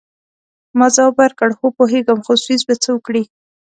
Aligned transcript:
ما 0.77 0.87
ځواب 0.95 1.15
ورکړ: 1.21 1.49
هو، 1.59 1.67
پوهیږم، 1.77 2.19
خو 2.25 2.33
سویس 2.43 2.61
به 2.67 2.75
څه 2.83 2.89
وکړي؟ 2.93 3.23